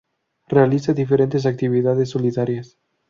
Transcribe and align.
Realiza 0.47 0.93
diferentes 0.93 1.45
actividades 1.45 2.09
solidarias. 2.09 2.75